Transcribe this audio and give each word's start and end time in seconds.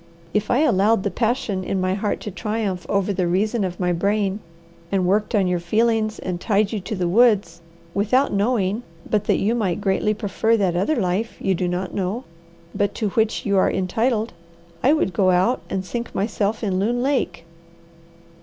If 0.33 0.49
I 0.49 0.61
allowed 0.61 1.03
the 1.03 1.11
passion 1.11 1.63
in 1.63 1.79
my 1.79 1.93
heart 1.93 2.21
to 2.21 2.31
triumph 2.31 2.87
over 2.89 3.13
the 3.13 3.27
reason 3.27 3.63
of 3.63 3.79
my 3.79 3.93
brain, 3.93 4.39
and 4.91 5.05
worked 5.05 5.35
on 5.35 5.45
your 5.45 5.59
feelings 5.59 6.17
and 6.17 6.41
tied 6.41 6.71
you 6.71 6.79
to 6.79 6.95
the 6.95 7.07
woods, 7.07 7.61
without 7.93 8.33
knowing 8.33 8.81
but 9.07 9.25
that 9.25 9.37
you 9.37 9.53
might 9.53 9.79
greatly 9.79 10.15
prefer 10.15 10.57
that 10.57 10.75
other 10.75 10.95
life 10.95 11.37
you 11.39 11.53
do 11.53 11.67
not 11.67 11.93
know, 11.93 12.23
but 12.73 12.95
to 12.95 13.09
which 13.09 13.45
you 13.45 13.57
are 13.57 13.69
entitled, 13.69 14.33
I 14.81 14.91
would 14.91 15.13
go 15.13 15.29
out 15.29 15.61
and 15.69 15.85
sink 15.85 16.15
myself 16.15 16.63
in 16.63 16.79
Loon 16.79 17.03
Lake." 17.03 17.45